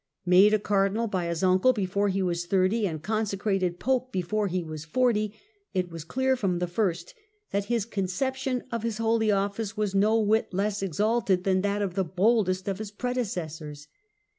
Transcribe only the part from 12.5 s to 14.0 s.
of his predecessors.